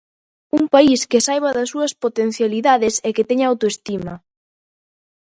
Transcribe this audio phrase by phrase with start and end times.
[0.57, 4.13] Un país que saiba das súas potencialidades e que teña autoestima.